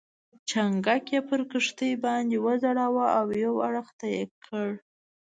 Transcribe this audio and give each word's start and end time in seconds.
چنګک 0.49 1.05
یې 1.13 1.19
پر 1.27 1.41
کښتۍ 1.51 1.91
باندې 2.05 2.37
وځړاوه 2.45 3.05
او 3.19 3.25
یو 3.43 3.55
اړخ 3.67 3.87
ته 3.99 4.05
یې 4.15 4.23
کړ. 4.45 4.69